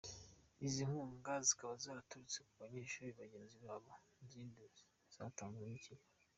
[0.65, 4.61] Izi nkunga zikaba zaraturutse mu banyeshuri bagenzi babo n’izindi
[5.15, 6.05] zatanzwe n’ikigo.